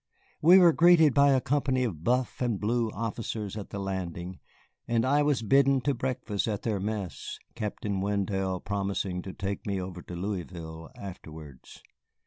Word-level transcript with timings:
We 0.41 0.57
were 0.57 0.73
greeted 0.73 1.13
by 1.13 1.29
a 1.29 1.39
company 1.39 1.83
of 1.83 2.03
buff 2.03 2.41
and 2.41 2.59
blue 2.59 2.89
officers 2.89 3.55
at 3.55 3.69
the 3.69 3.77
landing, 3.77 4.39
and 4.87 5.05
I 5.05 5.21
was 5.21 5.43
bidden 5.43 5.79
to 5.81 5.93
breakfast 5.93 6.47
at 6.47 6.63
their 6.63 6.79
mess, 6.79 7.37
Captain 7.53 8.01
Wendell 8.01 8.61
promising 8.61 9.21
to 9.21 9.31
take 9.31 9.67
me 9.67 9.79
over 9.79 10.01
to 10.01 10.15
Louisville 10.15 10.89
afterwards. 10.95 11.83